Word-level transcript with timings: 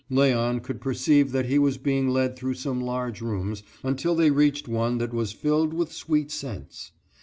Léon 0.09 0.63
could 0.63 0.81
perceive 0.81 1.31
that 1.31 1.45
he 1.45 1.59
was 1.59 1.77
being 1.77 2.09
led 2.09 2.35
through 2.35 2.55
some 2.55 2.81
large 2.81 3.21
rooms 3.21 3.61
until 3.83 4.15
they 4.15 4.31
reached 4.31 4.67
one 4.67 4.97
that 4.97 5.13
was 5.13 5.31
filled 5.31 5.75
with 5.75 5.91
sweet 5.93 6.31
scents. 6.31 6.91